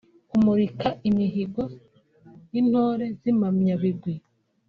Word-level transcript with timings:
kumurika 0.29 0.87
imihigo 1.09 1.63
y’intore 2.51 3.05
z’impamyabigwi 3.21 4.13